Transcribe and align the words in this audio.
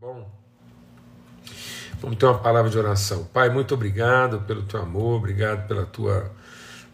bom? 0.00 0.30
Vamos 2.00 2.18
ter 2.18 2.26
uma 2.26 2.38
palavra 2.38 2.70
de 2.70 2.78
oração. 2.78 3.24
Pai, 3.32 3.50
muito 3.50 3.74
obrigado 3.74 4.42
pelo 4.42 4.62
teu 4.62 4.80
amor, 4.80 5.16
obrigado 5.16 5.66
pela 5.66 5.84
tua 5.84 6.30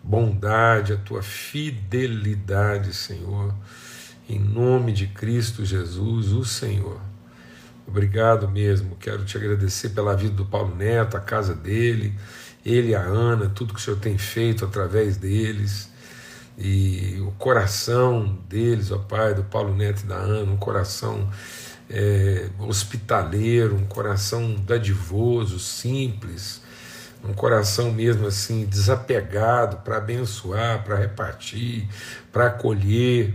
bondade, 0.03 0.95
a 0.95 0.97
tua 0.97 1.23
fidelidade, 1.23 2.95
Senhor. 2.95 3.55
Em 4.27 4.39
nome 4.39 4.91
de 4.91 5.07
Cristo 5.07 5.67
Jesus, 5.67 6.33
o 6.33 6.47
Senhor. 6.47 6.99
Obrigado 7.87 8.49
mesmo. 8.49 8.97
Quero 8.97 9.23
te 9.27 9.37
agradecer 9.37 9.91
pela 9.91 10.17
vida 10.17 10.35
do 10.35 10.47
Paulo 10.47 10.75
Neto, 10.75 11.19
a 11.19 11.21
casa 11.21 11.55
dele, 11.55 12.15
ele 12.65 12.93
e 12.93 12.95
a 12.95 13.03
Ana, 13.03 13.51
tudo 13.51 13.75
que 13.75 13.81
o 13.81 13.83
Senhor 13.83 14.01
tem 14.01 14.17
feito 14.17 14.65
através 14.65 15.19
deles. 15.19 15.93
E 16.57 17.21
o 17.21 17.33
coração 17.33 18.39
deles, 18.49 18.91
ó 18.91 18.97
Pai, 18.97 19.35
do 19.35 19.45
Paulo 19.45 19.75
Neto 19.75 20.05
e 20.05 20.07
da 20.07 20.17
Ana, 20.17 20.51
um 20.51 20.57
coração 20.57 21.29
é, 21.91 22.49
hospitaleiro, 22.59 23.77
um 23.77 23.87
coração 23.87 24.55
dadivoso, 24.55 25.59
simples, 25.59 26.63
um 27.23 27.33
coração 27.33 27.93
mesmo 27.93 28.27
assim 28.27 28.65
desapegado 28.65 29.79
para 29.79 29.97
abençoar, 29.97 30.85
para 30.85 30.97
repartir, 30.97 31.89
para 32.33 32.47
acolher 32.47 33.35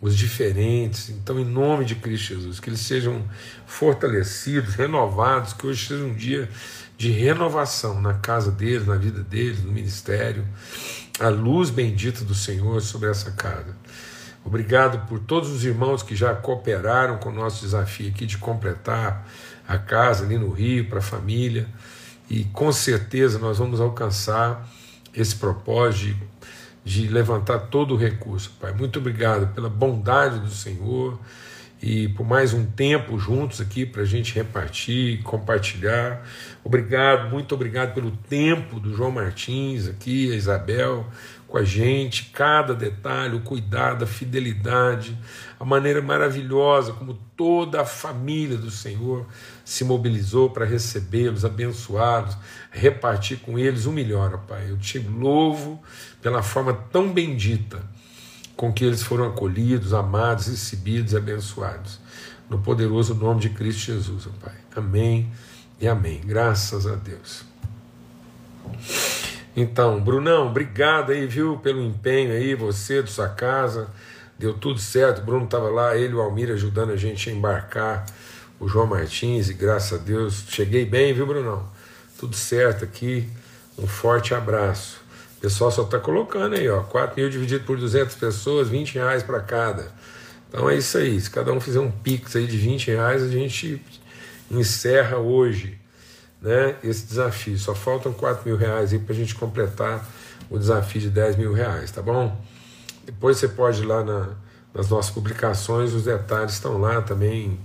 os 0.00 0.16
diferentes. 0.16 1.08
Então, 1.08 1.38
em 1.38 1.44
nome 1.44 1.84
de 1.84 1.94
Cristo 1.94 2.34
Jesus, 2.34 2.60
que 2.60 2.68
eles 2.68 2.80
sejam 2.80 3.24
fortalecidos, 3.66 4.74
renovados, 4.74 5.52
que 5.52 5.66
hoje 5.66 5.88
seja 5.88 6.04
um 6.04 6.14
dia 6.14 6.48
de 6.98 7.10
renovação 7.10 8.00
na 8.00 8.14
casa 8.14 8.50
deles, 8.50 8.86
na 8.86 8.96
vida 8.96 9.22
deles, 9.22 9.62
no 9.62 9.72
ministério. 9.72 10.46
A 11.18 11.28
luz 11.28 11.70
bendita 11.70 12.24
do 12.24 12.34
Senhor 12.34 12.80
sobre 12.82 13.10
essa 13.10 13.30
casa. 13.30 13.74
Obrigado 14.46 15.08
por 15.08 15.18
todos 15.18 15.50
os 15.50 15.64
irmãos 15.64 16.04
que 16.04 16.14
já 16.14 16.32
cooperaram 16.32 17.18
com 17.18 17.30
o 17.30 17.32
nosso 17.32 17.64
desafio 17.64 18.10
aqui 18.10 18.24
de 18.24 18.38
completar 18.38 19.26
a 19.66 19.76
casa 19.76 20.24
ali 20.24 20.38
no 20.38 20.52
Rio 20.52 20.88
para 20.88 21.00
a 21.00 21.02
família. 21.02 21.66
E 22.30 22.44
com 22.44 22.70
certeza 22.70 23.40
nós 23.40 23.58
vamos 23.58 23.80
alcançar 23.80 24.64
esse 25.12 25.34
propósito 25.34 26.16
de, 26.84 27.02
de 27.02 27.08
levantar 27.08 27.58
todo 27.58 27.94
o 27.94 27.96
recurso, 27.96 28.52
Pai. 28.60 28.72
Muito 28.72 29.00
obrigado 29.00 29.52
pela 29.52 29.68
bondade 29.68 30.38
do 30.38 30.50
Senhor 30.50 31.18
e 31.82 32.08
por 32.10 32.24
mais 32.24 32.54
um 32.54 32.64
tempo 32.64 33.18
juntos 33.18 33.60
aqui 33.60 33.84
para 33.84 34.02
a 34.02 34.06
gente 34.06 34.32
repartir, 34.32 35.22
compartilhar. 35.22 36.24
Obrigado, 36.62 37.30
muito 37.30 37.52
obrigado 37.52 37.94
pelo 37.94 38.12
tempo 38.12 38.78
do 38.78 38.94
João 38.94 39.10
Martins 39.10 39.88
aqui, 39.88 40.32
a 40.32 40.36
Isabel, 40.36 41.04
com 41.48 41.58
a 41.58 41.64
gente, 41.64 42.30
cada 42.32 42.74
detalhe, 42.74 43.36
o 43.36 43.40
cuidado, 43.40 44.04
a 44.04 44.06
fidelidade, 44.06 45.16
a 45.58 45.64
maneira 45.64 46.02
maravilhosa 46.02 46.92
como 46.92 47.14
toda 47.36 47.80
a 47.80 47.84
família 47.84 48.56
do 48.56 48.70
Senhor 48.70 49.26
se 49.64 49.84
mobilizou 49.84 50.50
para 50.50 50.64
recebê-los, 50.64 51.44
abençoá-los, 51.44 52.36
repartir 52.70 53.38
com 53.38 53.58
eles 53.58 53.86
o 53.86 53.92
melhor, 53.92 54.34
ó 54.34 54.38
Pai. 54.38 54.70
Eu 54.70 54.76
te 54.76 54.98
louvo 54.98 55.80
pela 56.20 56.42
forma 56.42 56.72
tão 56.72 57.12
bendita 57.12 57.80
com 58.56 58.72
que 58.72 58.84
eles 58.84 59.02
foram 59.02 59.26
acolhidos, 59.26 59.92
amados, 59.92 60.46
recebidos 60.48 61.12
e 61.12 61.16
abençoados. 61.16 62.00
No 62.50 62.58
poderoso 62.58 63.14
nome 63.14 63.40
de 63.40 63.50
Cristo 63.50 63.92
Jesus, 63.92 64.26
ó 64.26 64.30
Pai. 64.44 64.54
Amém 64.74 65.30
e 65.80 65.86
amém. 65.86 66.20
Graças 66.24 66.86
a 66.86 66.96
Deus. 66.96 67.44
Então, 69.56 69.98
Brunão, 70.02 70.48
obrigado 70.48 71.12
aí, 71.12 71.26
viu, 71.26 71.56
pelo 71.56 71.82
empenho 71.82 72.30
aí, 72.30 72.54
você, 72.54 73.02
de 73.02 73.10
sua 73.10 73.28
casa. 73.28 73.88
Deu 74.38 74.52
tudo 74.52 74.78
certo. 74.78 75.22
O 75.22 75.24
Bruno 75.24 75.46
estava 75.46 75.70
lá, 75.70 75.96
ele 75.96 76.12
e 76.12 76.14
o 76.14 76.20
Almir 76.20 76.50
ajudando 76.50 76.90
a 76.90 76.96
gente 76.96 77.30
a 77.30 77.32
embarcar 77.32 78.04
o 78.60 78.68
João 78.68 78.86
Martins, 78.86 79.50
e 79.50 79.54
graças 79.54 79.98
a 79.98 80.02
Deus 80.02 80.44
cheguei 80.48 80.84
bem, 80.84 81.12
viu, 81.12 81.26
Brunão? 81.26 81.68
Tudo 82.18 82.36
certo 82.36 82.84
aqui. 82.84 83.28
Um 83.78 83.86
forte 83.86 84.34
abraço. 84.34 85.00
O 85.36 85.40
pessoal 85.40 85.70
só 85.70 85.82
está 85.82 85.98
colocando 85.98 86.54
aí, 86.54 86.68
ó, 86.68 86.82
4 86.82 87.20
mil 87.20 87.28
dividido 87.28 87.64
por 87.64 87.78
200 87.78 88.14
pessoas, 88.16 88.68
20 88.68 88.94
reais 88.94 89.22
para 89.22 89.40
cada. 89.40 89.92
Então 90.48 90.68
é 90.68 90.76
isso 90.76 90.96
aí. 90.96 91.20
Se 91.20 91.30
cada 91.30 91.52
um 91.52 91.60
fizer 91.60 91.80
um 91.80 91.90
pix 91.90 92.36
aí 92.36 92.46
de 92.46 92.56
20 92.56 92.88
reais, 92.88 93.22
a 93.22 93.28
gente 93.28 93.82
encerra 94.50 95.18
hoje 95.18 95.78
né, 96.40 96.76
esse 96.82 97.06
desafio. 97.06 97.58
Só 97.58 97.74
faltam 97.74 98.12
4 98.12 98.46
mil 98.46 98.56
reais 98.56 98.92
aí 98.92 98.98
para 98.98 99.14
a 99.14 99.16
gente 99.16 99.34
completar 99.34 100.06
o 100.48 100.58
desafio 100.58 101.00
de 101.00 101.10
10 101.10 101.36
mil 101.36 101.52
reais, 101.52 101.90
tá 101.90 102.02
bom? 102.02 102.40
Depois 103.04 103.38
você 103.38 103.48
pode 103.48 103.82
ir 103.82 103.86
lá 103.86 104.04
na, 104.04 104.30
nas 104.74 104.88
nossas 104.88 105.10
publicações, 105.10 105.92
os 105.92 106.04
detalhes 106.04 106.54
estão 106.54 106.78
lá 106.78 107.00
também. 107.00 107.58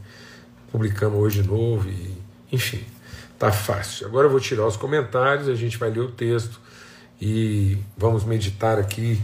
Publicamos 0.71 1.19
hoje 1.19 1.41
de 1.41 1.47
novo, 1.47 1.89
e, 1.89 2.17
enfim, 2.51 2.83
tá 3.37 3.51
fácil. 3.51 4.07
Agora 4.07 4.27
eu 4.27 4.31
vou 4.31 4.39
tirar 4.39 4.65
os 4.65 4.77
comentários, 4.77 5.49
a 5.49 5.55
gente 5.55 5.77
vai 5.77 5.89
ler 5.89 5.99
o 5.99 6.11
texto 6.11 6.59
e 7.19 7.77
vamos 7.97 8.23
meditar 8.23 8.79
aqui 8.79 9.21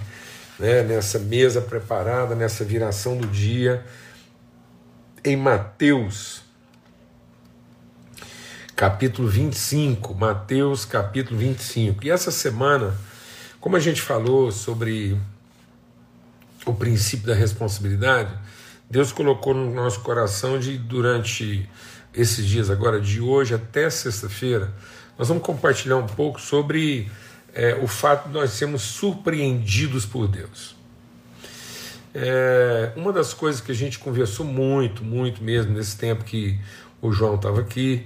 né, 0.60 0.84
nessa 0.84 1.20
mesa 1.20 1.62
preparada, 1.62 2.36
nessa 2.36 2.64
viração 2.64 3.18
do 3.18 3.28
dia, 3.28 3.86
em 5.24 5.36
Mateus 5.36 6.47
capítulo 8.78 9.28
25, 9.28 10.14
Mateus 10.14 10.86
capítulo 10.86 11.40
25. 11.40 12.06
E 12.06 12.12
essa 12.12 12.30
semana, 12.30 12.94
como 13.60 13.76
a 13.76 13.80
gente 13.80 14.00
falou 14.00 14.52
sobre 14.52 15.20
o 16.64 16.72
princípio 16.76 17.26
da 17.26 17.34
responsabilidade, 17.34 18.32
Deus 18.88 19.12
colocou 19.12 19.56
no 19.56 19.74
nosso 19.74 20.02
coração 20.02 20.60
de 20.60 20.78
durante 20.78 21.68
esses 22.14 22.46
dias 22.46 22.70
agora, 22.70 23.02
de 23.02 23.20
hoje 23.20 23.56
até 23.56 23.90
sexta-feira, 23.90 24.72
nós 25.18 25.28
vamos 25.28 25.42
compartilhar 25.42 25.98
um 25.98 26.06
pouco 26.06 26.40
sobre 26.40 27.10
é, 27.56 27.74
o 27.82 27.88
fato 27.88 28.28
de 28.28 28.34
nós 28.36 28.52
sermos 28.52 28.84
surpreendidos 28.84 30.06
por 30.06 30.28
Deus. 30.28 30.76
É, 32.14 32.92
uma 32.96 33.12
das 33.12 33.34
coisas 33.34 33.60
que 33.60 33.72
a 33.72 33.76
gente 33.76 33.98
conversou 33.98 34.46
muito, 34.46 35.04
muito 35.04 35.44
mesmo 35.44 35.74
nesse 35.74 35.98
tempo 35.98 36.24
que 36.24 36.60
o 37.02 37.12
João 37.12 37.36
estava 37.36 37.62
aqui, 37.62 38.06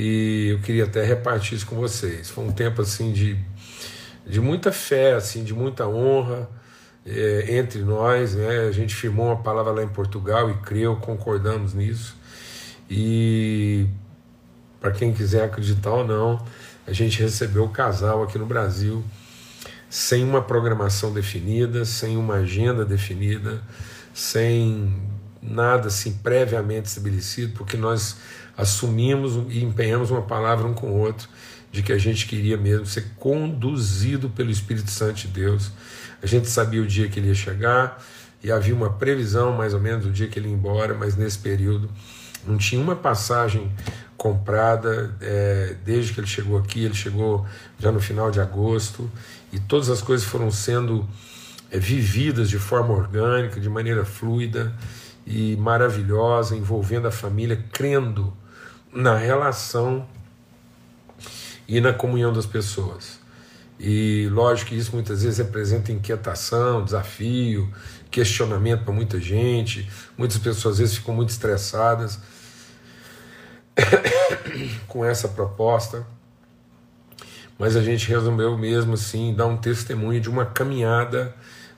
e 0.00 0.50
eu 0.50 0.60
queria 0.60 0.84
até 0.84 1.04
repartir 1.04 1.56
isso 1.56 1.66
com 1.66 1.74
vocês. 1.74 2.30
Foi 2.30 2.44
um 2.44 2.52
tempo 2.52 2.80
assim 2.80 3.12
de, 3.12 3.36
de 4.24 4.40
muita 4.40 4.70
fé, 4.70 5.14
assim, 5.14 5.42
de 5.42 5.52
muita 5.52 5.88
honra 5.88 6.48
é, 7.04 7.56
entre 7.58 7.80
nós. 7.80 8.36
Né? 8.36 8.68
A 8.68 8.70
gente 8.70 8.94
firmou 8.94 9.26
uma 9.26 9.42
palavra 9.42 9.72
lá 9.72 9.82
em 9.82 9.88
Portugal 9.88 10.48
e 10.52 10.54
creu, 10.58 10.94
concordamos 10.94 11.74
nisso. 11.74 12.16
E 12.88 13.88
para 14.80 14.92
quem 14.92 15.12
quiser 15.12 15.42
acreditar 15.42 15.90
ou 15.90 16.06
não, 16.06 16.46
a 16.86 16.92
gente 16.92 17.20
recebeu 17.20 17.64
o 17.64 17.70
casal 17.70 18.22
aqui 18.22 18.38
no 18.38 18.46
Brasil 18.46 19.02
sem 19.90 20.22
uma 20.22 20.40
programação 20.40 21.12
definida, 21.12 21.84
sem 21.84 22.16
uma 22.16 22.34
agenda 22.34 22.84
definida, 22.84 23.60
sem 24.14 25.02
nada 25.42 25.88
assim 25.88 26.12
previamente 26.12 26.86
estabelecido, 26.86 27.52
porque 27.54 27.76
nós 27.76 28.16
assumimos 28.58 29.34
e 29.48 29.62
empenhamos 29.62 30.10
uma 30.10 30.22
palavra 30.22 30.66
um 30.66 30.74
com 30.74 30.88
o 30.88 30.98
outro 30.98 31.28
de 31.70 31.82
que 31.82 31.92
a 31.92 31.98
gente 31.98 32.26
queria 32.26 32.56
mesmo 32.56 32.86
ser 32.86 33.12
conduzido 33.16 34.28
pelo 34.30 34.50
Espírito 34.50 34.90
Santo 34.90 35.14
de 35.14 35.28
Deus. 35.28 35.70
A 36.20 36.26
gente 36.26 36.48
sabia 36.48 36.82
o 36.82 36.86
dia 36.86 37.08
que 37.08 37.20
ele 37.20 37.28
ia 37.28 37.34
chegar 37.34 38.02
e 38.42 38.50
havia 38.50 38.74
uma 38.74 38.90
previsão 38.90 39.52
mais 39.52 39.74
ou 39.74 39.80
menos 39.80 40.04
do 40.04 40.10
dia 40.10 40.26
que 40.26 40.38
ele 40.38 40.48
ia 40.48 40.54
embora, 40.54 40.92
mas 40.92 41.14
nesse 41.14 41.38
período 41.38 41.88
não 42.44 42.56
tinha 42.56 42.80
uma 42.80 42.96
passagem 42.96 43.70
comprada 44.16 45.14
é, 45.20 45.76
desde 45.84 46.12
que 46.12 46.20
ele 46.20 46.26
chegou 46.26 46.58
aqui. 46.58 46.82
Ele 46.84 46.94
chegou 46.94 47.46
já 47.78 47.92
no 47.92 48.00
final 48.00 48.30
de 48.30 48.40
agosto 48.40 49.08
e 49.52 49.60
todas 49.60 49.88
as 49.88 50.02
coisas 50.02 50.26
foram 50.26 50.50
sendo 50.50 51.08
é, 51.70 51.78
vividas 51.78 52.50
de 52.50 52.58
forma 52.58 52.92
orgânica, 52.92 53.60
de 53.60 53.68
maneira 53.68 54.04
fluida 54.04 54.74
e 55.26 55.54
maravilhosa, 55.56 56.56
envolvendo 56.56 57.06
a 57.06 57.10
família, 57.10 57.62
crendo 57.72 58.32
na 58.92 59.16
relação 59.16 60.06
e 61.66 61.80
na 61.80 61.92
comunhão 61.92 62.32
das 62.32 62.46
pessoas. 62.46 63.18
E 63.78 64.28
lógico 64.32 64.70
que 64.70 64.76
isso 64.76 64.92
muitas 64.92 65.22
vezes 65.22 65.38
representa 65.38 65.92
inquietação, 65.92 66.84
desafio, 66.84 67.72
questionamento 68.10 68.84
para 68.84 68.92
muita 68.92 69.20
gente. 69.20 69.88
Muitas 70.16 70.38
pessoas 70.38 70.74
às 70.74 70.78
vezes 70.78 70.96
ficam 70.96 71.14
muito 71.14 71.30
estressadas 71.30 72.18
com 74.88 75.04
essa 75.04 75.28
proposta. 75.28 76.04
Mas 77.58 77.76
a 77.76 77.82
gente 77.82 78.08
resolveu 78.08 78.56
mesmo 78.56 78.94
assim 78.94 79.34
dar 79.34 79.46
um 79.46 79.56
testemunho 79.56 80.20
de 80.20 80.30
uma 80.30 80.46
caminhada 80.46 81.34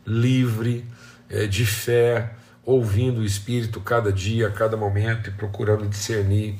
livre, 0.07 0.87
é, 1.29 1.47
de 1.47 1.67
fé, 1.67 2.35
ouvindo 2.65 3.21
o 3.21 3.25
Espírito 3.25 3.81
cada 3.81 4.13
dia, 4.13 4.49
a 4.49 4.51
cada 4.51 4.77
momento 4.77 5.29
e 5.29 5.33
procurando 5.33 5.89
discernir 5.89 6.57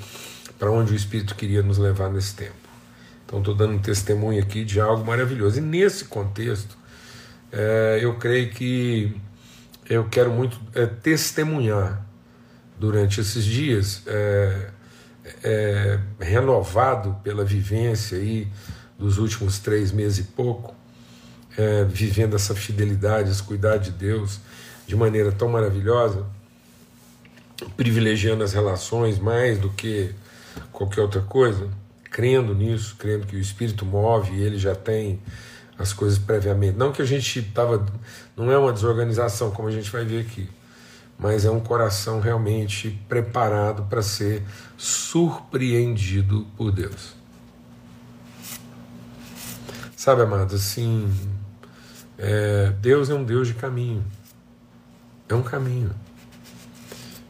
para 0.61 0.71
onde 0.71 0.93
o 0.93 0.95
Espírito 0.95 1.35
queria 1.35 1.63
nos 1.63 1.79
levar 1.79 2.11
nesse 2.11 2.35
tempo. 2.35 2.53
Então, 3.25 3.39
estou 3.39 3.55
dando 3.55 3.73
um 3.73 3.79
testemunho 3.79 4.43
aqui 4.43 4.63
de 4.63 4.79
algo 4.79 5.03
maravilhoso. 5.07 5.57
E 5.57 5.63
nesse 5.63 6.05
contexto, 6.05 6.77
é, 7.51 7.99
eu 8.03 8.17
creio 8.19 8.51
que 8.51 9.19
eu 9.89 10.07
quero 10.11 10.31
muito 10.31 10.61
é, 10.75 10.85
testemunhar 10.85 12.05
durante 12.79 13.23
esses 13.23 13.43
dias 13.43 14.03
é, 14.07 14.71
é, 15.43 15.99
renovado 16.21 17.17
pela 17.25 17.43
vivência 17.43 18.19
aí 18.19 18.47
dos 18.99 19.17
últimos 19.17 19.59
três 19.61 19.91
meses 19.91 20.19
e 20.19 20.23
pouco, 20.25 20.75
é, 21.57 21.85
vivendo 21.85 22.37
essa 22.37 22.55
fidelidade, 22.55 23.31
esse 23.31 23.43
cuidar 23.43 23.79
de 23.79 23.93
Deus 23.93 24.39
de 24.87 24.95
maneira 24.95 25.33
tão 25.33 25.49
maravilhosa, 25.49 26.27
privilegiando 27.79 28.45
as 28.45 28.53
relações 28.53 29.19
mais 29.19 29.59
do 29.59 29.71
que 29.71 30.15
qualquer 30.73 31.03
outra 31.03 31.21
coisa, 31.21 31.69
crendo 32.05 32.55
nisso, 32.55 32.97
crendo 32.99 33.27
que 33.27 33.37
o 33.37 33.41
Espírito 33.41 33.85
move 33.85 34.33
e 34.33 34.43
ele 34.43 34.59
já 34.59 34.75
tem 34.75 35.21
as 35.79 35.93
coisas 35.93 36.19
previamente. 36.19 36.77
Não 36.77 36.93
que 36.93 37.01
a 37.01 37.05
gente 37.05 37.39
estava. 37.39 37.85
Não 38.37 38.51
é 38.51 38.59
uma 38.59 38.73
desorganização, 38.73 39.51
como 39.51 39.69
a 39.69 39.71
gente 39.71 39.91
vai 39.91 40.05
ver 40.05 40.21
aqui, 40.21 40.49
mas 41.19 41.45
é 41.45 41.51
um 41.51 41.61
coração 41.61 42.21
realmente 42.21 42.91
preparado 43.09 43.85
para 43.85 44.03
ser 44.03 44.43
surpreendido 44.77 46.47
por 46.57 46.71
Deus. 46.71 47.15
Sabe, 49.97 50.23
amados, 50.23 50.55
assim, 50.55 51.13
é, 52.17 52.73
Deus 52.81 53.11
é 53.11 53.15
um 53.15 53.25
Deus 53.25 53.49
de 53.49 53.55
caminho. 53.55 54.05
É 55.29 55.35
um 55.35 55.43
caminho. 55.43 55.95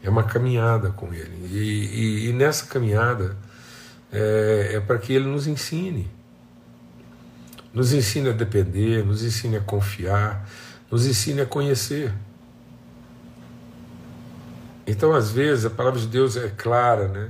É 0.02 0.08
uma 0.08 0.24
caminhada 0.24 0.90
com 0.90 1.12
Ele. 1.12 1.48
E, 1.50 1.58
e, 1.58 2.28
e 2.28 2.32
nessa 2.32 2.66
caminhada 2.66 3.36
é, 4.12 4.72
é 4.74 4.80
para 4.80 4.98
que 4.98 5.12
Ele 5.12 5.26
nos 5.26 5.46
ensine. 5.46 6.10
Nos 7.72 7.92
ensine 7.92 8.30
a 8.30 8.32
depender, 8.32 9.04
nos 9.04 9.22
ensine 9.22 9.56
a 9.56 9.60
confiar, 9.60 10.48
nos 10.90 11.06
ensine 11.06 11.42
a 11.42 11.46
conhecer. 11.46 12.12
Então, 14.86 15.12
às 15.12 15.30
vezes, 15.30 15.64
a 15.64 15.70
palavra 15.70 16.00
de 16.00 16.06
Deus 16.06 16.36
é 16.36 16.48
clara, 16.48 17.06
né? 17.06 17.28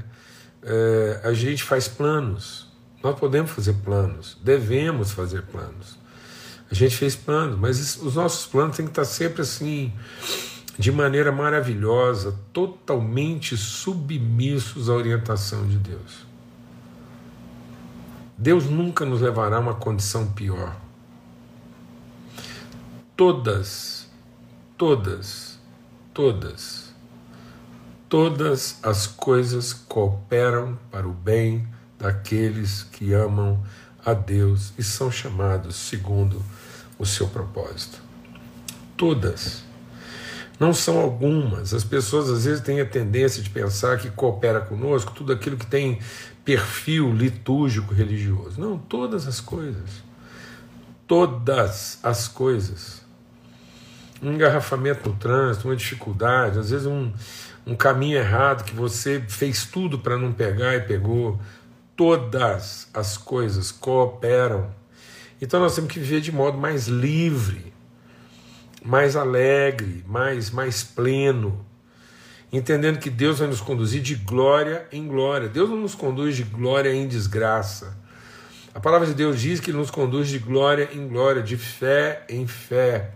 É, 0.63 1.21
a 1.25 1.33
gente 1.33 1.63
faz 1.63 1.89
planos 1.89 2.71
nós 3.03 3.19
podemos 3.19 3.51
fazer 3.51 3.75
planos, 3.75 4.37
devemos 4.43 5.11
fazer 5.13 5.43
planos. 5.43 5.99
A 6.71 6.75
gente 6.75 6.97
fez 6.97 7.17
planos, 7.17 7.59
mas 7.59 7.97
os 7.97 8.15
nossos 8.15 8.47
planos 8.47 8.77
têm 8.77 8.87
que 8.87 8.93
estar 8.93 9.05
sempre 9.05 9.43
assim, 9.43 9.93
de 10.79 10.91
maneira 10.91 11.31
maravilhosa, 11.31 12.39
totalmente 12.53 13.57
submissos 13.57 14.89
à 14.89 14.95
orientação 14.95 15.67
de 15.67 15.77
Deus. 15.77 16.27
Deus 18.37 18.65
nunca 18.65 19.05
nos 19.05 19.21
levará 19.21 19.57
a 19.57 19.61
uma 19.61 19.75
condição 19.75 20.27
pior. 20.33 20.75
Todas, 23.15 24.09
todas, 24.79 25.59
todas, 26.15 26.95
todas 28.09 28.79
as 28.83 29.07
coisas 29.07 29.75
cooperam 29.75 30.79
para 30.91 31.07
o 31.07 31.13
bem 31.13 31.69
daqueles 31.99 32.83
que 32.83 33.13
amam 33.13 33.63
a 34.05 34.15
Deus 34.15 34.73
e 34.79 34.83
são 34.83 35.11
chamados 35.11 35.77
segundo 35.77 36.43
o 36.99 37.05
seu 37.05 37.29
propósito. 37.29 38.01
Todas. 38.97 39.70
Não 40.61 40.75
são 40.75 40.99
algumas. 41.01 41.73
As 41.73 41.83
pessoas 41.83 42.29
às 42.29 42.45
vezes 42.45 42.61
têm 42.61 42.83
a 42.83 42.85
tendência 42.85 43.43
de 43.43 43.49
pensar 43.49 43.97
que 43.97 44.11
coopera 44.11 44.61
conosco 44.61 45.13
tudo 45.13 45.33
aquilo 45.33 45.57
que 45.57 45.67
tem 45.67 45.99
perfil 46.45 47.11
litúrgico 47.15 47.95
religioso. 47.95 48.61
Não, 48.61 48.77
todas 48.77 49.27
as 49.27 49.41
coisas. 49.41 49.89
Todas 51.07 51.99
as 52.03 52.29
coisas. 52.29 53.01
Um 54.23 54.35
engarrafamento 54.35 55.09
no 55.09 55.17
trânsito, 55.17 55.67
uma 55.67 55.75
dificuldade, 55.75 56.59
às 56.59 56.69
vezes 56.69 56.87
um, 56.87 57.11
um 57.67 57.75
caminho 57.75 58.19
errado 58.19 58.65
que 58.65 58.75
você 58.75 59.25
fez 59.27 59.65
tudo 59.65 59.99
para 59.99 60.19
não 60.19 60.31
pegar 60.31 60.77
e 60.77 60.83
pegou 60.83 61.41
todas 61.97 62.87
as 62.93 63.17
coisas 63.17 63.73
cooperam. 63.73 64.71
Então 65.41 65.59
nós 65.59 65.75
temos 65.75 65.91
que 65.91 65.99
viver 65.99 66.21
de 66.21 66.31
modo 66.31 66.59
mais 66.59 66.87
livre, 66.87 67.73
mais 68.83 69.17
alegre, 69.17 70.05
mais, 70.07 70.51
mais 70.51 70.83
pleno, 70.83 71.65
entendendo 72.53 72.99
que 72.99 73.11
Deus 73.11 73.39
vai 73.39 73.49
nos 73.49 73.61
conduzir 73.61 74.03
de 74.03 74.15
glória 74.15 74.87
em 74.91 75.07
glória. 75.07 75.49
Deus 75.49 75.71
não 75.71 75.79
nos 75.79 75.95
conduz 75.95 76.37
de 76.37 76.43
glória 76.43 76.93
em 76.93 77.07
desgraça. 77.07 77.97
A 78.75 78.81
palavra 78.81 79.07
de 79.07 79.15
Deus 79.15 79.41
diz 79.41 79.61
que 79.61 79.71
Ele 79.71 79.79
nos 79.79 79.91
conduz 79.91 80.29
de 80.29 80.39
glória 80.39 80.91
em 80.93 81.09
glória, 81.09 81.43
de 81.43 81.57
fé 81.57 82.25
em 82.29 82.47
fé, 82.47 83.13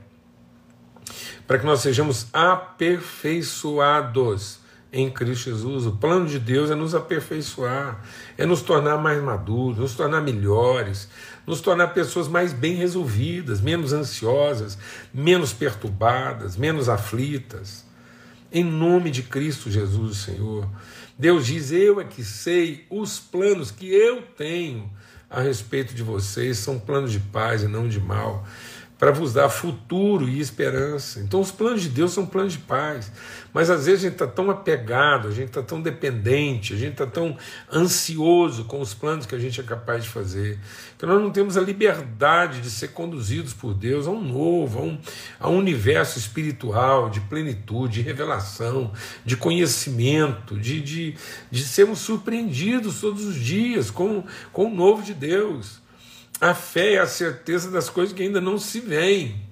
para 1.46 1.58
que 1.58 1.66
nós 1.66 1.80
sejamos 1.80 2.28
aperfeiçoados 2.32 4.63
em 4.94 5.10
Cristo 5.10 5.50
Jesus. 5.50 5.86
O 5.86 5.92
plano 5.92 6.26
de 6.26 6.38
Deus 6.38 6.70
é 6.70 6.74
nos 6.76 6.94
aperfeiçoar, 6.94 8.00
é 8.38 8.46
nos 8.46 8.62
tornar 8.62 8.96
mais 8.96 9.20
maduros, 9.20 9.76
nos 9.76 9.94
tornar 9.94 10.20
melhores, 10.20 11.08
nos 11.44 11.60
tornar 11.60 11.88
pessoas 11.88 12.28
mais 12.28 12.52
bem 12.52 12.76
resolvidas, 12.76 13.60
menos 13.60 13.92
ansiosas, 13.92 14.78
menos 15.12 15.52
perturbadas, 15.52 16.56
menos 16.56 16.88
aflitas. 16.88 17.84
Em 18.52 18.62
nome 18.62 19.10
de 19.10 19.24
Cristo 19.24 19.68
Jesus, 19.68 20.18
Senhor. 20.18 20.68
Deus 21.18 21.44
diz: 21.44 21.72
Eu 21.72 22.00
é 22.00 22.04
que 22.04 22.22
sei 22.22 22.86
os 22.88 23.18
planos 23.18 23.72
que 23.72 23.92
eu 23.92 24.22
tenho 24.22 24.88
a 25.28 25.40
respeito 25.40 25.92
de 25.92 26.04
vocês, 26.04 26.58
são 26.58 26.78
planos 26.78 27.10
de 27.10 27.18
paz 27.18 27.64
e 27.64 27.66
não 27.66 27.88
de 27.88 27.98
mal 27.98 28.46
para 29.04 29.12
vos 29.12 29.34
dar 29.34 29.50
futuro 29.50 30.26
e 30.26 30.40
esperança. 30.40 31.20
Então, 31.20 31.38
os 31.38 31.50
planos 31.50 31.82
de 31.82 31.90
Deus 31.90 32.14
são 32.14 32.24
planos 32.24 32.54
de 32.54 32.60
paz. 32.60 33.12
Mas 33.52 33.68
às 33.68 33.84
vezes 33.84 34.00
a 34.00 34.04
gente 34.04 34.14
está 34.14 34.26
tão 34.26 34.50
apegado, 34.50 35.28
a 35.28 35.30
gente 35.30 35.48
está 35.48 35.62
tão 35.62 35.82
dependente, 35.82 36.72
a 36.72 36.76
gente 36.78 36.92
está 36.92 37.04
tão 37.04 37.36
ansioso 37.70 38.64
com 38.64 38.80
os 38.80 38.94
planos 38.94 39.26
que 39.26 39.34
a 39.34 39.38
gente 39.38 39.60
é 39.60 39.62
capaz 39.62 40.04
de 40.04 40.08
fazer, 40.08 40.58
que 40.98 41.04
nós 41.04 41.20
não 41.20 41.30
temos 41.30 41.58
a 41.58 41.60
liberdade 41.60 42.62
de 42.62 42.70
ser 42.70 42.92
conduzidos 42.92 43.52
por 43.52 43.74
Deus 43.74 44.06
a 44.06 44.10
um 44.10 44.24
novo, 44.24 44.78
a 44.78 44.82
um, 44.82 44.98
a 45.38 45.48
um 45.50 45.58
universo 45.58 46.18
espiritual 46.18 47.10
de 47.10 47.20
plenitude, 47.20 47.96
de 47.96 48.00
revelação, 48.00 48.90
de 49.22 49.36
conhecimento, 49.36 50.58
de, 50.58 50.80
de, 50.80 51.14
de 51.50 51.62
sermos 51.62 51.98
surpreendidos 51.98 53.02
todos 53.02 53.22
os 53.22 53.34
dias 53.34 53.90
com, 53.90 54.24
com 54.50 54.64
o 54.64 54.74
novo 54.74 55.02
de 55.02 55.12
Deus. 55.12 55.83
A 56.40 56.54
fé 56.54 56.94
é 56.94 56.98
a 56.98 57.06
certeza 57.06 57.70
das 57.70 57.88
coisas 57.88 58.14
que 58.14 58.22
ainda 58.22 58.40
não 58.40 58.58
se 58.58 58.80
veem. 58.80 59.42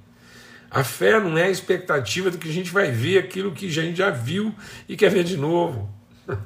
A 0.70 0.82
fé 0.82 1.20
não 1.20 1.37
é 1.37 1.44
a 1.44 1.50
expectativa 1.50 2.31
de 2.31 2.38
que 2.38 2.49
a 2.49 2.52
gente 2.52 2.70
vai 2.70 2.90
ver 2.90 3.19
aquilo 3.19 3.52
que 3.52 3.67
a 3.67 3.70
gente 3.70 3.99
já 3.99 4.11
viu 4.11 4.55
e 4.88 4.96
quer 4.96 5.11
ver 5.11 5.23
de 5.23 5.37
novo. 5.37 5.88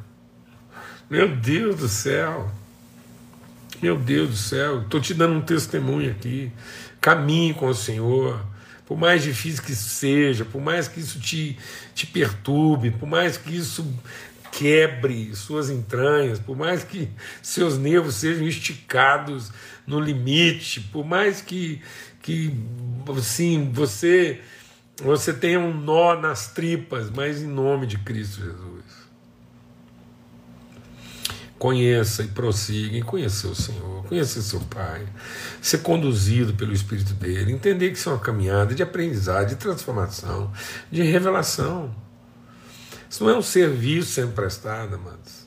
Meu 1.09 1.29
Deus 1.29 1.77
do 1.77 1.89
céu. 1.89 2.51
Meu 3.81 3.97
Deus 3.97 4.31
do 4.31 4.37
céu. 4.37 4.83
Estou 4.83 5.01
te 5.01 5.15
dando 5.15 5.37
um 5.37 5.41
testemunho 5.41 6.11
aqui. 6.11 6.51
Caminhe 7.01 7.55
com 7.55 7.69
o 7.69 7.75
Senhor. 7.75 8.45
Por 8.87 8.97
mais 8.97 9.23
difícil 9.23 9.63
que 9.65 9.75
seja, 9.75 10.45
por 10.45 10.61
mais 10.61 10.87
que 10.87 11.01
isso 11.01 11.19
te, 11.19 11.59
te 11.93 12.07
perturbe, 12.07 12.93
por 12.93 13.09
mais 13.09 13.37
que 13.37 13.57
isso 13.57 13.85
quebre 14.53 15.35
suas 15.35 15.71
entranhas, 15.71 16.39
por 16.39 16.57
mais 16.57 16.83
que 16.85 17.09
seus 17.43 17.79
nervos 17.79 18.17
sejam 18.17 18.47
esticados 18.47 19.51
no 19.87 20.01
limite, 20.01 20.81
por 20.81 21.05
mais 21.05 21.41
que, 21.41 21.81
que 22.23 22.55
assim, 23.09 23.71
você 23.73 24.41
você 25.03 25.33
tenha 25.33 25.61
um 25.61 25.75
nó 25.75 26.19
nas 26.19 26.49
tripas, 26.49 27.11
mas 27.11 27.43
em 27.43 27.47
nome 27.47 27.87
de 27.87 27.99
Cristo 27.99 28.41
Jesus. 28.41 28.77
Conheça 31.59 32.23
e 32.23 32.29
prossiga 32.29 32.97
em 32.97 33.03
conhecer 33.03 33.47
o 33.47 33.55
Senhor, 33.55 34.05
conhecer 34.05 34.43
seu 34.43 34.61
Pai, 34.61 35.07
ser 35.61 35.79
conduzido 35.79 36.55
pelo 36.55 36.73
Espírito 36.73 37.15
dele, 37.15 37.53
entender 37.53 37.91
que 37.91 37.99
isso 37.99 38.09
é 38.09 38.13
uma 38.13 38.21
caminhada 38.21 38.75
de 38.75 38.83
aprendizado, 38.83 39.49
de 39.49 39.57
transformação, 39.57 40.53
de 40.91 41.03
revelação. 41.03 41.95
Isso 43.09 43.25
não 43.25 43.31
é 43.31 43.37
um 43.37 43.43
serviço 43.43 44.13
sendo 44.13 44.33
prestado, 44.33 44.95
amados. 44.95 45.47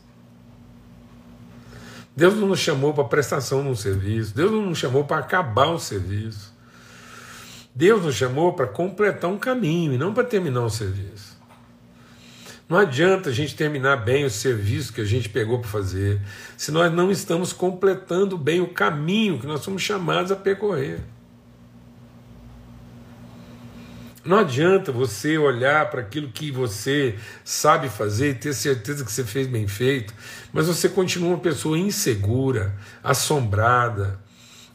Deus 2.16 2.36
não 2.36 2.48
nos 2.48 2.60
chamou 2.60 2.94
para 2.94 3.04
prestação 3.06 3.64
de 3.64 3.70
um 3.70 3.76
serviço, 3.76 4.36
Deus 4.36 4.52
não 4.52 4.66
nos 4.66 4.78
chamou 4.78 5.06
para 5.06 5.20
acabar 5.20 5.70
um 5.70 5.80
serviço. 5.80 6.54
Deus 7.74 8.04
nos 8.04 8.16
chamou 8.16 8.54
para 8.54 8.68
completar 8.68 9.30
um 9.30 9.38
caminho 9.38 9.94
e 9.94 9.98
não 9.98 10.14
para 10.14 10.24
terminar 10.24 10.62
um 10.62 10.70
serviço. 10.70 11.40
Não 12.68 12.78
adianta 12.78 13.30
a 13.30 13.34
gente 13.34 13.56
terminar 13.56 13.98
bem 13.98 14.26
o 14.26 14.30
serviço 14.30 14.94
que 14.94 15.02
a 15.02 15.06
gente 15.06 15.30
pegou 15.30 15.60
para 15.60 15.70
fazer, 15.70 16.22
se 16.56 16.72
nós 16.72 16.92
não 16.92 17.10
estamos 17.10 17.52
completando 17.52 18.38
bem 18.38 18.62
o 18.62 18.68
caminho 18.68 19.40
que 19.40 19.48
nós 19.48 19.62
somos 19.62 19.82
chamados 19.82 20.32
a 20.32 20.36
percorrer. 20.36 21.00
Não 24.24 24.40
adianta 24.40 24.92
você 24.92 25.38
olhar 25.38 25.90
para 25.90 26.02
aquilo 26.02 26.30
que 26.30 26.52
você 26.52 27.18
sabe 27.44 27.88
fazer 27.88 28.32
e 28.32 28.36
ter 28.36 28.54
certeza 28.54 29.06
que 29.06 29.12
você 29.12 29.24
fez 29.24 29.48
bem 29.48 29.68
feito, 29.68 30.14
mas 30.52 30.68
você 30.68 30.90
continua 30.90 31.30
uma 31.30 31.40
pessoa 31.40 31.78
insegura, 31.78 32.76
assombrada, 33.02 34.20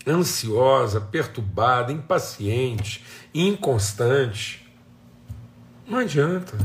ansiosa, 0.06 1.00
perturbada, 1.00 1.92
impaciente, 1.92 3.04
inconstante. 3.34 4.66
Não 5.86 5.98
adianta. 5.98 6.56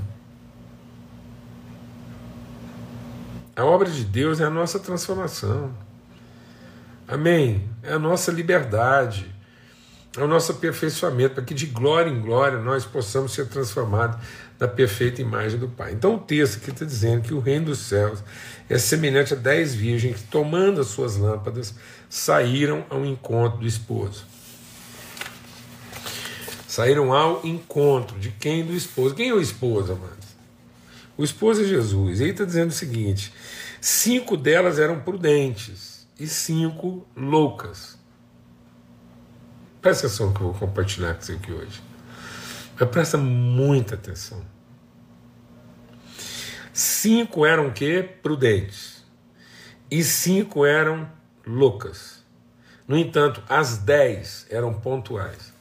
A 3.55 3.65
obra 3.65 3.89
de 3.89 4.05
Deus 4.05 4.39
é 4.39 4.45
a 4.45 4.50
nossa 4.50 4.79
transformação. 4.79 5.74
Amém? 7.05 7.67
É 7.83 7.93
a 7.93 8.00
nossa 8.00 8.31
liberdade, 8.31 9.36
é 10.17 10.23
o 10.23 10.27
nosso 10.27 10.51
aperfeiçoamento, 10.51 11.35
para 11.35 11.43
que 11.43 11.53
de 11.53 11.67
glória 11.67 12.09
em 12.09 12.19
glória 12.19 12.59
nós 12.59 12.83
possamos 12.85 13.33
ser 13.33 13.47
transformados 13.47 14.17
na 14.59 14.67
perfeita 14.67 15.21
imagem 15.21 15.59
do 15.59 15.67
Pai. 15.67 15.93
Então 15.93 16.15
o 16.15 16.19
texto 16.19 16.57
aqui 16.57 16.71
está 16.71 16.83
dizendo 16.83 17.21
que 17.21 17.33
o 17.33 17.39
reino 17.39 17.67
dos 17.67 17.79
céus 17.79 18.23
é 18.67 18.77
semelhante 18.77 19.33
a 19.33 19.37
dez 19.37 19.75
virgens 19.75 20.17
que, 20.17 20.23
tomando 20.23 20.81
as 20.81 20.87
suas 20.87 21.15
lâmpadas, 21.15 21.75
saíram 22.09 22.85
ao 22.89 23.05
encontro 23.05 23.59
do 23.59 23.67
esposo. 23.67 24.25
Saíram 26.67 27.13
ao 27.13 27.45
encontro 27.45 28.19
de 28.19 28.31
quem? 28.31 28.65
Do 28.65 28.73
esposo. 28.73 29.15
Quem 29.15 29.29
é 29.29 29.33
o 29.33 29.41
esposo, 29.41 29.93
amados? 29.93 30.27
O 31.17 31.23
esposo 31.23 31.61
é 31.61 31.65
Jesus. 31.65 32.19
E 32.19 32.23
aí 32.23 32.29
está 32.29 32.45
dizendo 32.45 32.69
o 32.69 32.73
seguinte: 32.73 33.33
cinco 33.81 34.37
delas 34.37 34.79
eram 34.79 34.99
prudentes 34.99 36.07
e 36.19 36.27
cinco 36.27 37.05
loucas. 37.15 37.98
Presta 39.81 40.07
atenção 40.07 40.33
que 40.33 40.41
eu 40.41 40.51
vou 40.51 40.67
compartilhar 40.67 41.13
com 41.13 41.21
você 41.21 41.33
aqui 41.33 41.51
hoje. 41.51 41.81
Mas 42.79 42.89
presta 42.89 43.17
muita 43.17 43.95
atenção. 43.95 44.41
Cinco 46.74 47.45
eram 47.45 47.71
que? 47.71 48.03
Prudentes. 48.03 49.03
E 49.89 50.03
cinco 50.03 50.65
eram 50.65 51.09
loucas. 51.45 52.24
No 52.88 52.98
entanto, 52.98 53.43
as 53.48 53.77
dez 53.77 54.45
eram 54.50 54.74
pontuais. 54.74 55.53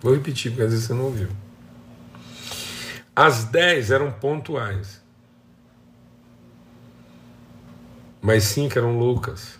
Vou 0.00 0.14
repetir, 0.14 0.52
porque 0.52 0.62
às 0.62 0.70
vezes 0.70 0.86
você 0.86 0.94
não 0.94 1.04
ouviu. 1.04 1.28
As 3.14 3.44
dez 3.44 3.90
eram 3.90 4.12
pontuais. 4.12 5.02
Mas 8.20 8.44
cinco 8.44 8.78
eram 8.78 8.98
loucas. 8.98 9.58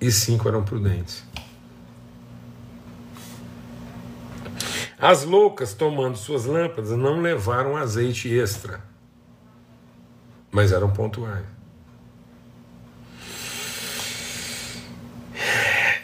E 0.00 0.10
cinco 0.10 0.48
eram 0.48 0.64
prudentes. 0.64 1.22
As 4.98 5.24
loucas, 5.24 5.74
tomando 5.74 6.16
suas 6.16 6.44
lâmpadas, 6.44 6.90
não 6.90 7.20
levaram 7.20 7.76
azeite 7.76 8.32
extra, 8.38 8.82
mas 10.50 10.72
eram 10.72 10.90
pontuais. 10.92 11.46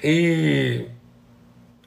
E 0.03 0.89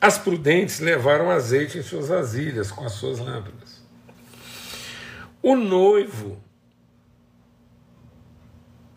as 0.01 0.17
prudentes 0.17 0.79
levaram 0.79 1.29
azeite 1.29 1.77
em 1.77 1.83
suas 1.83 2.09
vasilhas 2.09 2.71
com 2.71 2.85
as 2.85 2.93
suas 2.93 3.19
lâmpadas. 3.19 3.81
O 5.41 5.55
noivo, 5.55 6.37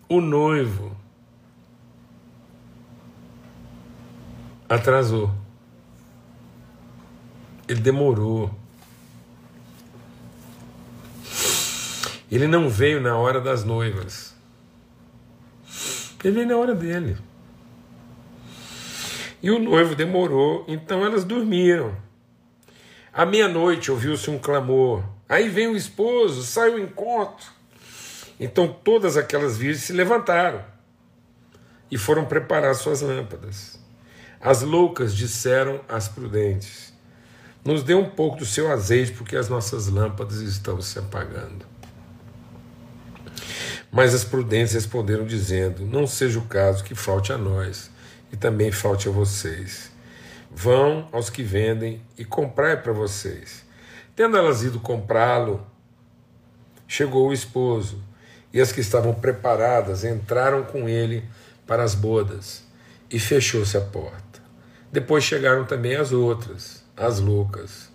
o 0.08 0.20
noivo 0.20 1.01
atrasou. 4.74 5.30
Ele 7.68 7.80
demorou. 7.80 8.50
Ele 12.30 12.46
não 12.46 12.70
veio 12.70 13.00
na 13.00 13.16
hora 13.16 13.40
das 13.40 13.64
noivas. 13.64 14.34
Ele 16.24 16.34
veio 16.34 16.48
na 16.48 16.56
hora 16.56 16.74
dele. 16.74 17.18
E 19.42 19.50
o 19.50 19.58
noivo 19.58 19.94
demorou, 19.94 20.64
então 20.66 21.04
elas 21.04 21.24
dormiram. 21.24 21.94
À 23.12 23.26
meia-noite 23.26 23.90
ouviu-se 23.90 24.30
um 24.30 24.38
clamor. 24.38 25.04
Aí 25.28 25.48
vem 25.48 25.68
o 25.68 25.76
esposo, 25.76 26.42
sai 26.42 26.70
o 26.70 26.78
encontro. 26.78 27.46
Então 28.40 28.68
todas 28.68 29.16
aquelas 29.16 29.58
virgens 29.58 29.84
se 29.84 29.92
levantaram 29.92 30.64
e 31.90 31.98
foram 31.98 32.24
preparar 32.24 32.74
suas 32.74 33.02
lâmpadas. 33.02 33.81
As 34.44 34.62
loucas 34.62 35.14
disseram 35.14 35.80
às 35.88 36.08
prudentes: 36.08 36.92
nos 37.64 37.84
dê 37.84 37.94
um 37.94 38.10
pouco 38.10 38.38
do 38.38 38.44
seu 38.44 38.72
azeite, 38.72 39.12
porque 39.12 39.36
as 39.36 39.48
nossas 39.48 39.86
lâmpadas 39.86 40.40
estão 40.40 40.82
se 40.82 40.98
apagando. 40.98 41.64
Mas 43.88 44.12
as 44.12 44.24
prudentes 44.24 44.74
responderam, 44.74 45.24
dizendo: 45.24 45.86
Não 45.86 46.08
seja 46.08 46.40
o 46.40 46.46
caso 46.46 46.82
que 46.82 46.92
falte 46.92 47.32
a 47.32 47.38
nós 47.38 47.88
e 48.32 48.36
também 48.36 48.72
falte 48.72 49.08
a 49.08 49.12
vocês. 49.12 49.92
Vão 50.50 51.08
aos 51.12 51.30
que 51.30 51.44
vendem 51.44 52.02
e 52.18 52.24
comprai 52.24 52.82
para 52.82 52.92
vocês. 52.92 53.64
Tendo 54.16 54.36
elas 54.36 54.64
ido 54.64 54.80
comprá-lo, 54.80 55.64
chegou 56.88 57.28
o 57.28 57.32
esposo, 57.32 58.02
e 58.52 58.60
as 58.60 58.72
que 58.72 58.80
estavam 58.80 59.14
preparadas 59.14 60.04
entraram 60.04 60.64
com 60.64 60.88
ele 60.88 61.24
para 61.64 61.84
as 61.84 61.94
bodas, 61.94 62.64
e 63.08 63.20
fechou-se 63.20 63.76
a 63.76 63.80
porta. 63.80 64.31
Depois 64.92 65.24
chegaram 65.24 65.64
também 65.64 65.96
as 65.96 66.12
outras 66.12 66.82
as 66.96 67.18
loucas: 67.18 67.90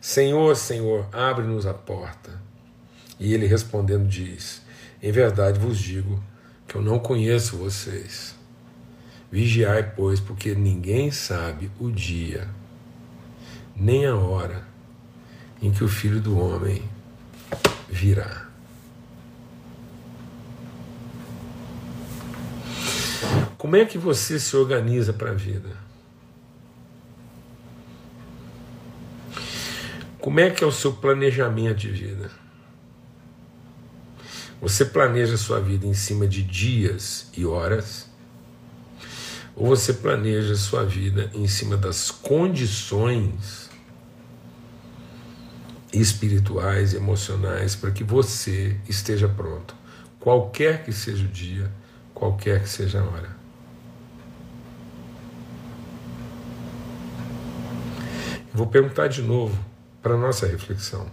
Senhor, 0.00 0.56
Senhor, 0.56 1.08
abre-nos 1.12 1.66
a 1.66 1.74
porta. 1.74 2.42
E 3.18 3.32
ele 3.34 3.46
respondendo 3.46 4.08
diz: 4.08 4.62
Em 5.02 5.12
verdade 5.12 5.58
vos 5.58 5.78
digo 5.78 6.22
que 6.66 6.76
eu 6.76 6.82
não 6.82 6.98
conheço 6.98 7.56
vocês. 7.56 8.34
Vigiai, 9.30 9.82
pois, 9.96 10.20
porque 10.20 10.54
ninguém 10.54 11.10
sabe 11.10 11.70
o 11.80 11.90
dia, 11.90 12.48
nem 13.74 14.06
a 14.06 14.14
hora 14.14 14.64
em 15.60 15.72
que 15.72 15.82
o 15.82 15.88
Filho 15.88 16.20
do 16.20 16.38
Homem 16.38 16.82
virá. 17.88 18.48
Como 23.58 23.74
é 23.74 23.84
que 23.84 23.98
você 23.98 24.38
se 24.38 24.54
organiza 24.54 25.12
para 25.12 25.30
a 25.30 25.34
vida? 25.34 25.70
Como 30.24 30.40
é 30.40 30.48
que 30.48 30.64
é 30.64 30.66
o 30.66 30.72
seu 30.72 30.90
planejamento 30.90 31.80
de 31.80 31.90
vida? 31.90 32.30
Você 34.58 34.86
planeja 34.86 35.36
sua 35.36 35.60
vida 35.60 35.86
em 35.86 35.92
cima 35.92 36.26
de 36.26 36.42
dias 36.42 37.28
e 37.36 37.44
horas? 37.44 38.08
Ou 39.54 39.66
você 39.66 39.92
planeja 39.92 40.54
sua 40.54 40.82
vida 40.82 41.30
em 41.34 41.46
cima 41.46 41.76
das 41.76 42.10
condições 42.10 43.68
espirituais 45.92 46.94
e 46.94 46.96
emocionais 46.96 47.76
para 47.76 47.90
que 47.90 48.02
você 48.02 48.80
esteja 48.88 49.28
pronto, 49.28 49.76
qualquer 50.18 50.84
que 50.84 50.92
seja 50.94 51.22
o 51.22 51.28
dia, 51.28 51.70
qualquer 52.14 52.62
que 52.62 52.68
seja 52.70 53.02
a 53.02 53.04
hora? 53.04 53.36
Vou 58.54 58.66
perguntar 58.66 59.08
de 59.08 59.20
novo 59.20 59.73
para 60.04 60.18
nossa 60.18 60.46
reflexão. 60.46 61.10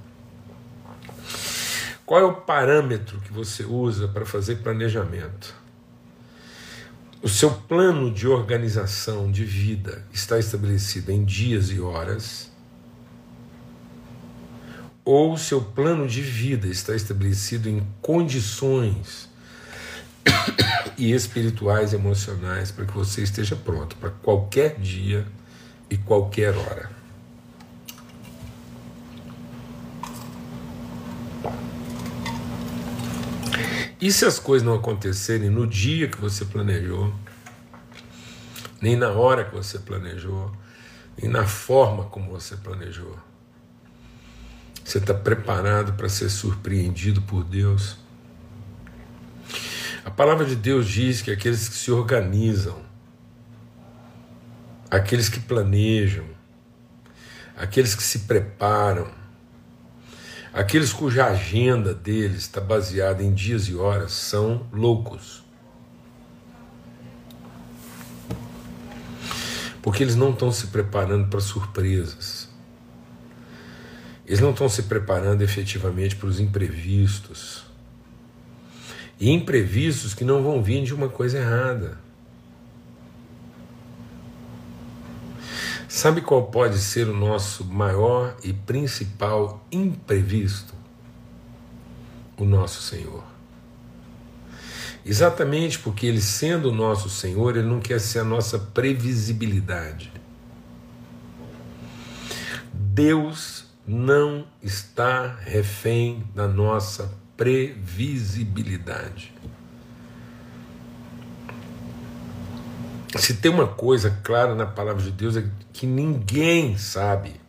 Qual 2.05 2.19
é 2.19 2.25
o 2.25 2.33
parâmetro 2.33 3.21
que 3.21 3.31
você 3.31 3.63
usa 3.63 4.05
para 4.10 4.25
fazer 4.25 4.57
planejamento? 4.57 5.55
O 7.24 7.29
seu 7.29 7.51
plano 7.51 8.12
de 8.12 8.27
organização 8.27 9.31
de 9.31 9.45
vida 9.45 10.05
está 10.12 10.38
estabelecido 10.38 11.10
em 11.10 11.24
dias 11.24 11.69
e 11.69 11.79
horas? 11.79 12.51
Ou 15.05 15.33
o 15.33 15.38
seu 15.38 15.62
plano 15.62 16.05
de 16.05 16.21
vida 16.21 16.67
está 16.67 16.93
estabelecido 16.93 17.69
em 17.69 17.88
condições 18.01 19.29
e 20.98 21.13
espirituais 21.13 21.93
emocionais 21.93 22.71
para 22.71 22.86
que 22.86 22.93
você 22.93 23.24
esteja 23.24 23.55
pronto 23.55 23.95
para 23.95 24.10
qualquer 24.10 24.77
dia 24.77 25.25
e 25.89 25.95
qualquer 25.95 26.57
hora? 26.57 27.00
E 34.01 34.12
se 34.12 34.25
as 34.25 34.39
coisas 34.39 34.65
não 34.65 34.74
acontecerem 34.74 35.48
no 35.48 35.67
dia 35.67 36.08
que 36.08 36.20
você 36.20 36.43
planejou, 36.43 37.13
nem 38.81 38.96
na 38.96 39.12
hora 39.12 39.46
que 39.46 39.53
você 39.53 39.77
planejou, 39.77 40.51
nem 41.22 41.29
na 41.31 41.46
forma 41.46 42.05
como 42.05 42.31
você 42.31 42.58
planejou? 42.58 43.15
Você 44.84 44.98
está 44.98 45.13
preparado 45.13 45.93
para 45.93 46.10
ser 46.10 46.31
surpreendido 46.31 47.22
por 47.22 47.43
Deus? 47.43 47.96
A 50.03 50.10
palavra 50.10 50.46
de 50.46 50.55
Deus 50.55 50.88
diz 50.88 51.22
que 51.22 51.29
aqueles 51.29 51.70
que 51.70 51.75
se 51.75 51.91
organizam, 51.91 52.81
aqueles 54.89 55.29
que 55.29 55.39
planejam, 55.39 56.25
aqueles 57.55 57.93
que 57.93 58.01
se 58.01 58.20
preparam, 58.20 59.21
Aqueles 60.53 60.91
cuja 60.91 61.27
agenda 61.27 61.93
deles 61.93 62.39
está 62.39 62.60
baseada 62.60 63.24
em 63.24 63.34
dias 63.34 63.70
e 63.70 63.75
horas 63.75 64.12
são 64.12 64.67
loucos. 64.72 65.43
Porque 69.81 70.03
eles 70.03 70.15
não 70.15 70.31
estão 70.31 70.51
se 70.51 70.67
preparando 70.67 71.29
para 71.29 71.39
surpresas. 71.39 72.50
Eles 74.25 74.41
não 74.41 74.51
estão 74.51 74.67
se 74.67 74.84
preparando 74.84 75.41
efetivamente 75.41 76.17
para 76.17 76.27
os 76.27 76.39
imprevistos. 76.39 77.63
E 79.17 79.29
imprevistos 79.29 80.13
que 80.13 80.25
não 80.25 80.43
vão 80.43 80.62
vir 80.62 80.84
de 80.84 80.93
uma 80.93 81.08
coisa 81.08 81.38
errada. 81.38 81.98
Sabe 85.93 86.21
qual 86.21 86.43
pode 86.43 86.79
ser 86.79 87.10
o 87.10 87.13
nosso 87.13 87.65
maior 87.65 88.38
e 88.45 88.53
principal 88.53 89.62
imprevisto? 89.69 90.74
O 92.38 92.45
nosso 92.45 92.81
Senhor. 92.81 93.25
Exatamente 95.05 95.77
porque 95.77 96.07
Ele, 96.07 96.21
sendo 96.21 96.69
o 96.69 96.74
nosso 96.74 97.10
Senhor, 97.10 97.57
Ele 97.57 97.67
não 97.67 97.81
quer 97.81 98.00
ser 98.00 98.19
a 98.19 98.24
nossa 98.24 98.57
previsibilidade. 98.57 100.13
Deus 102.74 103.65
não 103.86 104.48
está 104.63 105.39
refém 105.41 106.24
da 106.33 106.48
nossa 106.48 107.13
previsibilidade. 107.36 109.33
Se 113.18 113.36
tem 113.36 113.51
uma 113.51 113.68
coisa 113.68 114.20
clara 114.24 114.56
na 114.56 114.65
palavra 114.65 115.01
de 115.01 115.12
Deus 115.12 115.36
é 115.36 115.44
que 115.74 115.86
ninguém 115.86 116.77
sabe 116.77 117.39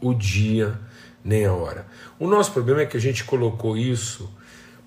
o 0.00 0.14
dia 0.14 0.78
nem 1.24 1.44
a 1.44 1.52
hora. 1.52 1.86
O 2.18 2.26
nosso 2.26 2.52
problema 2.52 2.80
é 2.80 2.86
que 2.86 2.96
a 2.96 3.00
gente 3.00 3.24
colocou 3.24 3.76
isso 3.76 4.32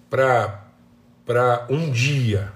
para 0.10 1.68
um 1.70 1.92
dia 1.92 2.52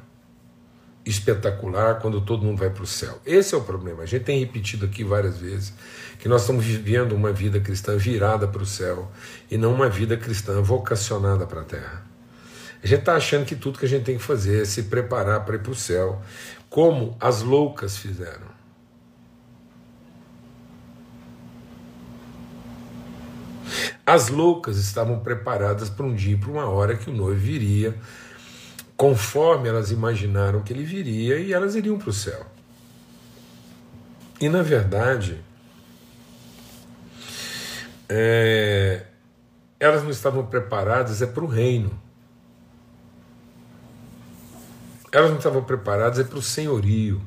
espetacular 1.05 1.99
quando 1.99 2.21
todo 2.21 2.45
mundo 2.45 2.59
vai 2.59 2.69
para 2.69 2.83
o 2.83 2.87
céu. 2.87 3.19
Esse 3.25 3.55
é 3.55 3.57
o 3.57 3.61
problema. 3.61 4.03
A 4.03 4.05
gente 4.05 4.25
tem 4.25 4.39
repetido 4.39 4.85
aqui 4.85 5.03
várias 5.03 5.37
vezes 5.37 5.73
que 6.19 6.27
nós 6.27 6.41
estamos 6.41 6.65
vivendo 6.65 7.13
uma 7.13 7.31
vida 7.31 7.59
cristã 7.59 7.95
virada 7.97 8.47
para 8.47 8.61
o 8.61 8.65
céu 8.65 9.11
e 9.49 9.57
não 9.57 9.73
uma 9.73 9.89
vida 9.89 10.17
cristã 10.17 10.61
vocacionada 10.61 11.45
para 11.47 11.61
a 11.61 11.63
terra. 11.63 12.09
A 12.81 12.87
gente 12.87 12.99
está 12.99 13.15
achando 13.15 13.45
que 13.45 13.55
tudo 13.55 13.77
que 13.77 13.85
a 13.85 13.89
gente 13.89 14.05
tem 14.05 14.17
que 14.17 14.23
fazer 14.23 14.61
é 14.61 14.65
se 14.65 14.83
preparar 14.83 15.43
para 15.43 15.55
ir 15.55 15.59
para 15.59 15.71
o 15.71 15.75
céu, 15.75 16.21
como 16.69 17.17
as 17.19 17.41
loucas 17.41 17.97
fizeram. 17.97 18.47
As 24.05 24.29
loucas 24.29 24.77
estavam 24.77 25.19
preparadas 25.19 25.89
para 25.89 26.05
um 26.05 26.15
dia, 26.15 26.37
para 26.37 26.49
uma 26.49 26.67
hora 26.67 26.95
que 26.95 27.09
o 27.09 27.13
noivo 27.13 27.39
viria, 27.39 27.95
conforme 28.97 29.69
elas 29.69 29.91
imaginaram 29.91 30.61
que 30.61 30.73
ele 30.73 30.83
viria, 30.83 31.37
e 31.39 31.53
elas 31.53 31.75
iriam 31.75 31.97
para 31.97 32.09
o 32.09 32.13
céu. 32.13 32.45
E 34.41 34.49
na 34.49 34.63
verdade, 34.63 35.39
é, 38.07 39.05
elas 39.79 40.01
não 40.01 40.09
estavam 40.09 40.45
preparadas 40.45 41.21
é 41.21 41.27
para 41.27 41.43
o 41.43 41.47
reino. 41.47 41.91
Elas 45.11 45.29
não 45.29 45.37
estavam 45.37 45.63
preparadas 45.63 46.19
é 46.19 46.23
para 46.23 46.37
o 46.37 46.41
senhorio. 46.41 47.21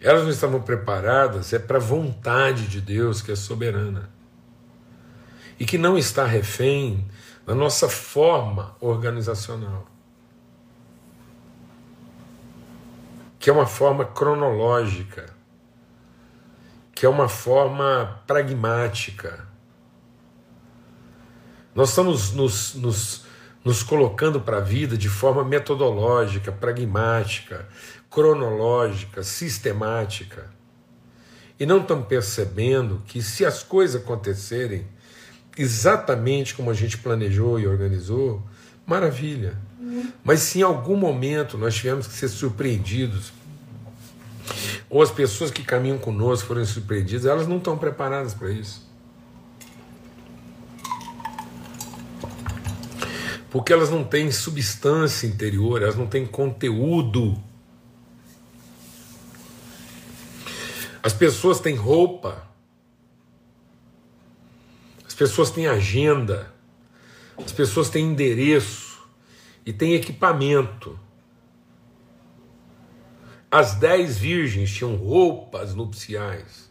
Elas 0.00 0.22
não 0.22 0.30
estavam 0.30 0.60
preparadas 0.60 1.52
é 1.52 1.58
para 1.58 1.78
a 1.78 1.80
vontade 1.80 2.68
de 2.68 2.80
Deus 2.80 3.20
que 3.20 3.32
é 3.32 3.36
soberana 3.36 4.10
e 5.58 5.64
que 5.64 5.76
não 5.76 5.98
está 5.98 6.24
refém 6.24 7.08
da 7.44 7.54
nossa 7.54 7.88
forma 7.88 8.76
organizacional, 8.80 9.86
que 13.40 13.50
é 13.50 13.52
uma 13.52 13.66
forma 13.66 14.04
cronológica 14.04 15.38
que 16.98 17.06
é 17.06 17.08
uma 17.08 17.28
forma 17.28 18.20
pragmática. 18.26 19.46
Nós 21.72 21.90
estamos 21.90 22.32
nos, 22.32 22.74
nos, 22.74 23.24
nos 23.64 23.82
colocando 23.82 24.40
para 24.40 24.58
a 24.58 24.60
vida 24.60 24.96
de 24.96 25.08
forma 25.08 25.44
metodológica, 25.44 26.50
pragmática, 26.50 27.68
cronológica, 28.10 29.22
sistemática. 29.22 30.50
E 31.58 31.66
não 31.66 31.80
estamos 31.80 32.06
percebendo 32.06 33.02
que 33.06 33.20
se 33.20 33.44
as 33.44 33.62
coisas 33.62 34.00
acontecerem 34.00 34.86
exatamente 35.56 36.54
como 36.54 36.70
a 36.70 36.74
gente 36.74 36.96
planejou 36.98 37.58
e 37.58 37.66
organizou, 37.66 38.42
maravilha. 38.86 39.58
Mas 40.22 40.40
se 40.40 40.60
em 40.60 40.62
algum 40.62 40.96
momento 40.96 41.58
nós 41.58 41.74
tivermos 41.74 42.06
que 42.06 42.14
ser 42.14 42.28
surpreendidos 42.28 43.32
ou 44.88 45.02
as 45.02 45.10
pessoas 45.10 45.50
que 45.50 45.62
caminham 45.62 45.98
conosco 45.98 46.48
forem 46.48 46.64
surpreendidas, 46.64 47.26
elas 47.26 47.46
não 47.46 47.58
estão 47.58 47.76
preparadas 47.76 48.34
para 48.34 48.50
isso. 48.50 48.87
Porque 53.50 53.72
elas 53.72 53.90
não 53.90 54.04
têm 54.04 54.30
substância 54.30 55.26
interior, 55.26 55.82
elas 55.82 55.96
não 55.96 56.06
têm 56.06 56.26
conteúdo. 56.26 57.42
As 61.02 61.12
pessoas 61.12 61.60
têm 61.60 61.74
roupa, 61.74 62.46
as 65.06 65.14
pessoas 65.14 65.50
têm 65.50 65.66
agenda, 65.66 66.52
as 67.38 67.52
pessoas 67.52 67.88
têm 67.88 68.06
endereço 68.06 69.08
e 69.64 69.72
têm 69.72 69.94
equipamento. 69.94 70.98
As 73.50 73.76
dez 73.76 74.18
virgens 74.18 74.70
tinham 74.70 74.96
roupas 74.96 75.74
nupciais, 75.74 76.70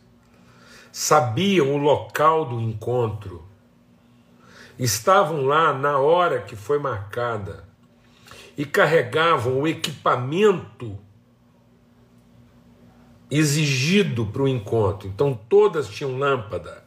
sabiam 0.92 1.74
o 1.74 1.78
local 1.78 2.46
do 2.46 2.62
encontro, 2.62 3.47
estavam 4.78 5.46
lá 5.46 5.74
na 5.74 5.98
hora 5.98 6.42
que 6.42 6.56
foi 6.56 6.78
marcada 6.78 7.64
e 8.58 8.66
carregavam 8.66 9.62
o 9.62 9.68
equipamento 9.68 10.98
exigido 13.30 14.26
para 14.26 14.44
o 14.44 14.48
encontro. 14.48 15.08
Então 15.08 15.40
todas 15.50 15.88
tinham 15.88 16.18
lâmpada, 16.18 16.84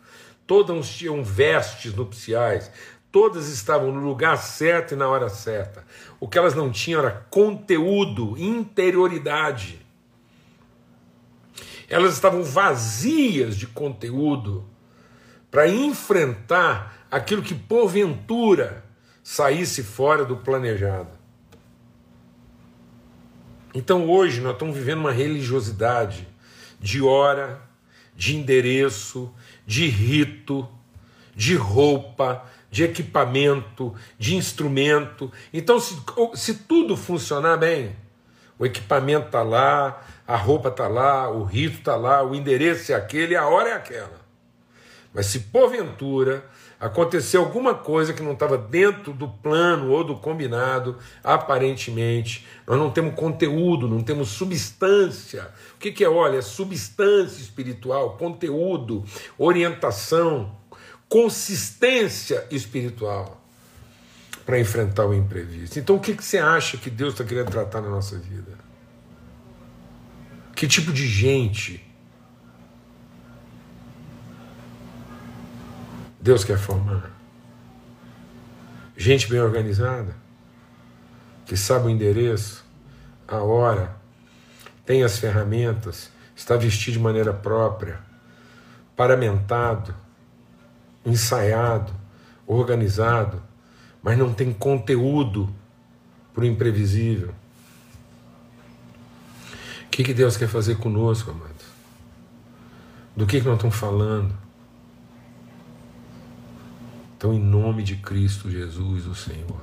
todas 0.46 0.88
tinham 0.88 1.22
vestes 1.22 1.94
nupciais, 1.94 2.70
todas 3.12 3.48
estavam 3.48 3.92
no 3.92 4.00
lugar 4.00 4.36
certo 4.38 4.94
e 4.94 4.96
na 4.96 5.08
hora 5.08 5.28
certa. 5.28 5.84
O 6.18 6.28
que 6.28 6.38
elas 6.38 6.54
não 6.54 6.70
tinham 6.70 7.00
era 7.00 7.26
conteúdo, 7.30 8.36
interioridade. 8.38 9.80
Elas 11.88 12.14
estavam 12.14 12.42
vazias 12.42 13.56
de 13.56 13.66
conteúdo 13.66 14.64
para 15.50 15.68
enfrentar 15.68 16.99
aquilo 17.10 17.42
que 17.42 17.54
porventura 17.54 18.84
saísse 19.22 19.82
fora 19.82 20.24
do 20.24 20.36
planejado. 20.36 21.10
Então 23.74 24.08
hoje 24.08 24.40
nós 24.40 24.52
estamos 24.52 24.76
vivendo 24.76 25.00
uma 25.00 25.12
religiosidade 25.12 26.26
de 26.78 27.02
hora, 27.02 27.60
de 28.14 28.36
endereço, 28.36 29.32
de 29.66 29.86
rito, 29.86 30.68
de 31.34 31.54
roupa, 31.54 32.44
de 32.70 32.84
equipamento, 32.84 33.94
de 34.18 34.36
instrumento. 34.36 35.32
Então, 35.52 35.80
se, 35.80 35.96
se 36.34 36.54
tudo 36.54 36.96
funcionar 36.96 37.56
bem, 37.56 37.96
o 38.58 38.64
equipamento 38.64 39.26
está 39.26 39.42
lá, 39.42 40.02
a 40.26 40.36
roupa 40.36 40.68
está 40.68 40.86
lá, 40.86 41.30
o 41.30 41.44
rito 41.44 41.78
está 41.78 41.96
lá, 41.96 42.22
o 42.22 42.34
endereço 42.34 42.92
é 42.92 42.94
aquele, 42.94 43.34
a 43.34 43.46
hora 43.48 43.70
é 43.70 43.72
aquela. 43.72 44.19
Mas 45.12 45.26
se 45.26 45.40
porventura 45.40 46.44
acontecer 46.78 47.36
alguma 47.36 47.74
coisa 47.74 48.14
que 48.14 48.22
não 48.22 48.32
estava 48.32 48.56
dentro 48.56 49.12
do 49.12 49.28
plano 49.28 49.90
ou 49.90 50.04
do 50.04 50.16
combinado, 50.16 50.96
aparentemente, 51.22 52.46
nós 52.66 52.78
não 52.78 52.90
temos 52.90 53.14
conteúdo, 53.14 53.88
não 53.88 54.02
temos 54.02 54.28
substância. 54.28 55.50
O 55.74 55.78
que, 55.78 55.90
que 55.92 56.04
é? 56.04 56.08
Olha, 56.08 56.38
é 56.38 56.42
substância 56.42 57.40
espiritual, 57.40 58.16
conteúdo, 58.16 59.04
orientação, 59.36 60.56
consistência 61.08 62.46
espiritual 62.50 63.44
para 64.46 64.58
enfrentar 64.58 65.06
o 65.06 65.12
imprevisto. 65.12 65.78
Então, 65.78 65.96
o 65.96 66.00
que, 66.00 66.14
que 66.14 66.24
você 66.24 66.38
acha 66.38 66.76
que 66.76 66.88
Deus 66.88 67.12
está 67.12 67.24
querendo 67.24 67.50
tratar 67.50 67.80
na 67.80 67.90
nossa 67.90 68.16
vida? 68.16 68.58
Que 70.54 70.66
tipo 70.68 70.92
de 70.92 71.06
gente 71.06 71.89
Deus 76.20 76.44
quer 76.44 76.58
formar? 76.58 77.10
Gente 78.96 79.28
bem 79.30 79.40
organizada, 79.40 80.14
que 81.46 81.56
sabe 81.56 81.86
o 81.86 81.90
endereço, 81.90 82.62
a 83.26 83.38
hora, 83.38 83.96
tem 84.84 85.02
as 85.02 85.18
ferramentas, 85.18 86.10
está 86.36 86.56
vestido 86.56 86.94
de 86.94 87.00
maneira 87.00 87.32
própria, 87.32 87.98
paramentado, 88.94 89.94
ensaiado, 91.06 91.92
organizado, 92.46 93.42
mas 94.02 94.18
não 94.18 94.34
tem 94.34 94.52
conteúdo 94.52 95.48
para 96.34 96.42
o 96.42 96.46
imprevisível. 96.46 97.34
O 99.86 99.88
que, 99.90 100.04
que 100.04 100.12
Deus 100.12 100.36
quer 100.36 100.48
fazer 100.48 100.76
conosco, 100.76 101.30
amados? 101.30 101.64
Do 103.16 103.26
que, 103.26 103.40
que 103.40 103.46
nós 103.46 103.56
estamos 103.56 103.76
falando? 103.76 104.49
Então, 107.20 107.34
em 107.34 107.38
nome 107.38 107.82
de 107.82 107.96
Cristo 107.96 108.50
Jesus, 108.50 109.04
o 109.04 109.14
Senhor, 109.14 109.60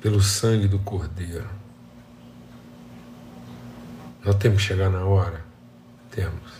pelo 0.00 0.22
sangue 0.22 0.66
do 0.66 0.78
Cordeiro, 0.78 1.46
nós 4.24 4.36
temos 4.36 4.62
que 4.62 4.68
chegar 4.68 4.88
na 4.88 5.04
hora? 5.04 5.44
Temos. 6.10 6.50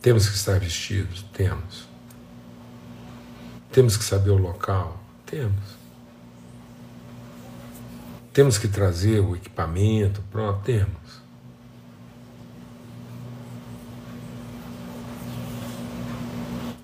Temos 0.00 0.28
que 0.28 0.36
estar 0.36 0.60
vestidos? 0.60 1.26
Temos. 1.32 1.88
Temos 3.72 3.96
que 3.96 4.04
saber 4.04 4.30
o 4.30 4.36
local? 4.36 5.02
Temos. 5.26 5.76
Temos 8.32 8.58
que 8.58 8.68
trazer 8.68 9.18
o 9.18 9.34
equipamento? 9.34 10.22
Pronto, 10.30 10.62
temos. 10.62 11.19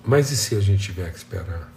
Mas 0.07 0.31
e 0.31 0.37
se 0.37 0.55
a 0.55 0.61
gente 0.61 0.83
tiver 0.83 1.11
que 1.11 1.17
esperar? 1.17 1.69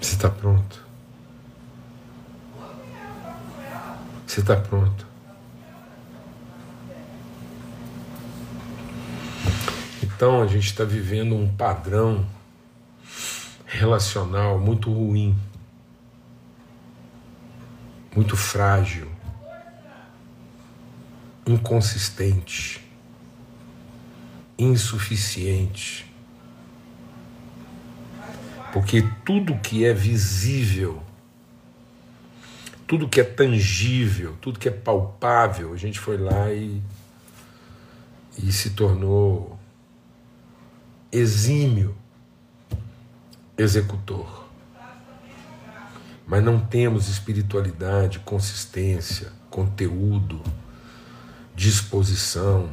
Você 0.00 0.14
está 0.14 0.30
pronto? 0.30 0.86
Você 4.24 4.38
está 4.38 4.54
pronto? 4.54 5.04
Então 10.00 10.42
a 10.42 10.46
gente 10.46 10.66
está 10.66 10.84
vivendo 10.84 11.34
um 11.34 11.52
padrão 11.52 12.24
relacional 13.66 14.60
muito 14.60 14.92
ruim, 14.92 15.36
muito 18.14 18.36
frágil, 18.36 19.10
inconsistente, 21.46 22.80
insuficiente. 24.58 26.06
Porque 28.72 29.02
tudo 29.24 29.58
que 29.58 29.84
é 29.84 29.92
visível, 29.92 31.02
tudo 32.86 33.08
que 33.08 33.20
é 33.20 33.24
tangível, 33.24 34.36
tudo 34.40 34.58
que 34.58 34.68
é 34.68 34.72
palpável, 34.72 35.72
a 35.72 35.76
gente 35.76 35.98
foi 35.98 36.16
lá 36.16 36.50
e, 36.52 36.82
e 38.38 38.50
se 38.52 38.70
tornou 38.70 39.58
exímio 41.10 41.94
executor. 43.58 44.48
Mas 46.26 46.42
não 46.42 46.58
temos 46.58 47.08
espiritualidade, 47.08 48.20
consistência, 48.20 49.32
conteúdo, 49.50 50.40
disposição, 51.54 52.70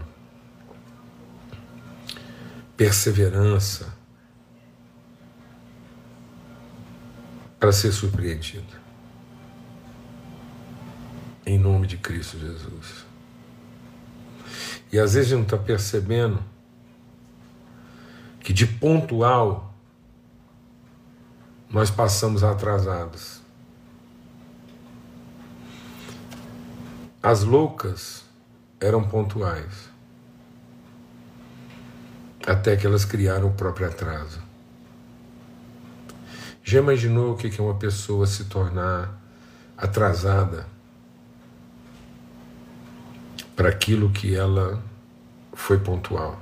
perseverança 2.77 3.93
para 7.59 7.71
ser 7.71 7.91
surpreendido. 7.91 8.79
Em 11.45 11.57
nome 11.57 11.87
de 11.87 11.97
Cristo 11.97 12.39
Jesus. 12.39 13.05
E 14.91 14.97
às 14.97 15.13
vezes 15.13 15.27
a 15.27 15.35
gente 15.35 15.49
não 15.49 15.55
está 15.55 15.57
percebendo 15.57 16.43
que 18.39 18.53
de 18.53 18.65
pontual 18.65 19.73
nós 21.69 21.91
passamos 21.91 22.43
atrasados. 22.43 23.41
As 27.21 27.43
loucas 27.43 28.28
eram 28.79 29.03
pontuais, 29.03 29.89
até 32.47 32.75
que 32.77 32.87
elas 32.87 33.03
criaram 33.03 33.47
o 33.47 33.53
próprio 33.53 33.87
atraso. 33.87 34.41
Já 36.63 36.79
imaginou 36.79 37.33
o 37.33 37.35
que 37.35 37.59
é 37.59 37.63
uma 37.63 37.75
pessoa 37.75 38.25
se 38.27 38.45
tornar 38.45 39.11
atrasada 39.77 40.67
para 43.55 43.69
aquilo 43.69 44.09
que 44.11 44.35
ela 44.35 44.81
foi 45.53 45.77
pontual? 45.79 46.39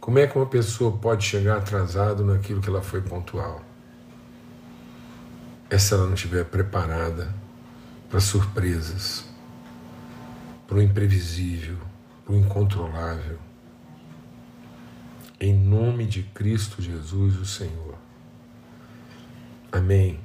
Como 0.00 0.18
é 0.18 0.26
que 0.26 0.36
uma 0.36 0.46
pessoa 0.46 0.96
pode 0.96 1.24
chegar 1.24 1.58
atrasado 1.58 2.24
naquilo 2.24 2.60
que 2.60 2.68
ela 2.68 2.82
foi 2.82 3.00
pontual? 3.00 3.62
É 5.68 5.76
se 5.76 5.92
ela 5.92 6.06
não 6.06 6.14
estiver 6.14 6.44
preparada 6.44 7.34
para 8.08 8.20
surpresas, 8.20 9.24
para 10.66 10.78
o 10.78 10.82
imprevisível, 10.82 11.78
para 12.24 12.34
o 12.34 12.38
incontrolável. 12.38 13.38
Em 15.40 15.52
nome 15.52 16.06
de 16.06 16.22
Cristo 16.22 16.80
Jesus, 16.80 17.36
o 17.36 17.44
Senhor. 17.44 17.98
Amém. 19.70 20.20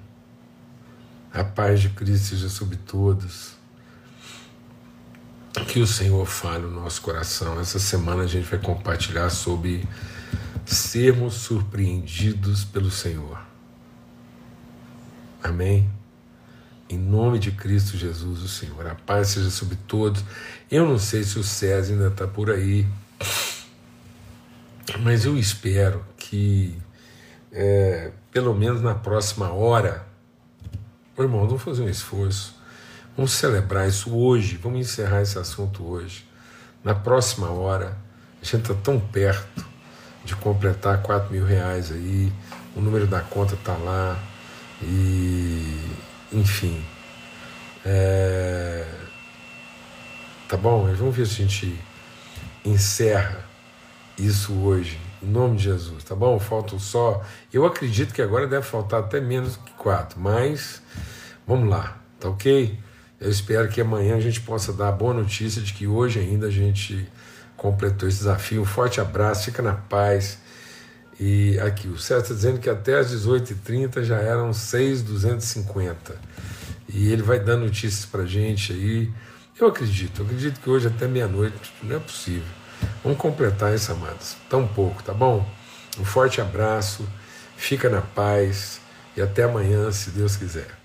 A 1.33 1.43
paz 1.43 1.81
de 1.81 1.89
Cristo 1.89 2.27
seja 2.27 2.49
sobre 2.49 2.77
todos. 2.77 3.57
Que 5.67 5.79
o 5.79 5.87
Senhor 5.87 6.25
fale 6.25 6.63
no 6.63 6.81
nosso 6.81 7.01
coração. 7.01 7.59
Essa 7.59 7.79
semana 7.79 8.23
a 8.23 8.27
gente 8.27 8.49
vai 8.49 8.59
compartilhar 8.59 9.29
sobre 9.29 9.87
sermos 10.65 11.33
surpreendidos 11.33 12.63
pelo 12.63 12.91
Senhor. 12.91 13.39
Amém. 15.43 15.98
Em 16.89 16.97
nome 16.97 17.37
de 17.37 17.51
Cristo 17.51 17.95
Jesus, 17.95 18.41
o 18.41 18.47
Senhor. 18.47 18.87
A 18.87 18.95
paz 18.95 19.27
seja 19.27 19.51
sobre 19.51 19.77
todos. 19.87 20.23
Eu 20.71 20.87
não 20.87 20.97
sei 20.97 21.23
se 21.23 21.37
o 21.37 21.43
César 21.43 21.93
ainda 21.93 22.07
está 22.07 22.25
por 22.25 22.49
aí, 22.49 22.87
mas 25.01 25.23
eu 25.23 25.37
espero 25.37 26.03
que 26.17 26.75
é, 27.51 28.11
pelo 28.31 28.55
menos 28.55 28.81
na 28.81 28.95
próxima 28.95 29.51
hora, 29.51 30.03
meu 31.15 31.27
irmão, 31.27 31.45
vamos 31.45 31.61
fazer 31.61 31.83
um 31.83 31.89
esforço, 31.89 32.55
vamos 33.15 33.33
celebrar 33.33 33.87
isso 33.87 34.15
hoje, 34.15 34.57
vamos 34.57 34.79
encerrar 34.79 35.21
esse 35.21 35.37
assunto 35.37 35.83
hoje. 35.83 36.27
Na 36.83 36.95
próxima 36.95 37.51
hora, 37.51 37.95
a 38.41 38.45
gente 38.45 38.61
está 38.61 38.73
tão 38.73 38.99
perto 38.99 39.63
de 40.25 40.35
completar 40.35 41.03
4 41.03 41.31
mil 41.31 41.45
reais 41.45 41.91
aí, 41.91 42.33
o 42.75 42.81
número 42.81 43.05
da 43.05 43.21
conta 43.21 43.53
está 43.53 43.73
lá, 43.77 44.17
e 44.81 45.98
enfim. 46.31 46.83
É, 47.85 48.85
tá 50.47 50.57
bom? 50.57 50.93
Vamos 50.95 51.15
ver 51.15 51.25
se 51.25 51.33
a 51.33 51.45
gente 51.45 51.79
encerra 52.65 53.43
isso 54.17 54.53
hoje 54.53 54.99
em 55.21 55.27
nome 55.27 55.57
de 55.57 55.63
Jesus, 55.63 56.03
tá 56.03 56.15
bom? 56.15 56.39
Faltam 56.39 56.79
só. 56.79 57.23
Eu 57.51 57.65
acredito 57.65 58.13
que 58.13 58.21
agora 58.21 58.47
deve 58.47 58.65
faltar 58.65 59.01
até 59.01 59.19
menos 59.19 59.57
que 59.57 59.71
quatro, 59.73 60.19
mas 60.19 60.81
vamos 61.45 61.69
lá, 61.69 61.97
tá 62.19 62.29
ok? 62.29 62.77
Eu 63.19 63.29
espero 63.29 63.67
que 63.67 63.81
amanhã 63.81 64.15
a 64.15 64.21
gente 64.21 64.39
possa 64.41 64.71
dar 64.71 64.89
a 64.89 64.91
boa 64.91 65.13
notícia 65.13 65.61
de 65.61 65.73
que 65.73 65.85
hoje 65.85 66.19
ainda 66.19 66.47
a 66.47 66.51
gente 66.51 67.07
completou 67.57 68.07
esse 68.07 68.19
desafio. 68.19 68.61
Um 68.61 68.65
forte 68.65 69.01
abraço, 69.01 69.45
fica 69.45 69.61
na 69.61 69.73
paz. 69.73 70.39
E 71.19 71.59
aqui, 71.59 71.87
o 71.87 71.97
César 71.97 72.21
está 72.21 72.33
dizendo 72.33 72.59
que 72.59 72.69
até 72.69 72.97
às 72.97 73.11
18h30 73.11 74.03
já 74.03 74.17
eram 74.17 74.53
6,250. 74.53 76.15
E 76.87 77.11
ele 77.11 77.21
vai 77.21 77.39
dando 77.39 77.65
notícias 77.65 78.05
para 78.05 78.25
gente 78.25 78.71
aí. 78.71 79.11
Eu 79.59 79.67
acredito, 79.67 80.21
eu 80.21 80.25
acredito 80.25 80.61
que 80.61 80.69
hoje 80.69 80.87
até 80.87 81.07
meia-noite 81.07 81.73
não 81.83 81.97
é 81.97 81.99
possível. 81.99 82.47
Vamos 83.03 83.17
completar 83.17 83.75
isso, 83.75 83.91
amados. 83.91 84.37
Tão 84.49 84.65
pouco, 84.65 85.03
tá 85.03 85.13
bom? 85.13 85.45
Um 85.99 86.05
forte 86.05 86.39
abraço, 86.39 87.05
fica 87.57 87.89
na 87.89 88.01
paz 88.01 88.79
e 89.17 89.21
até 89.21 89.43
amanhã, 89.43 89.91
se 89.91 90.11
Deus 90.11 90.37
quiser. 90.37 90.78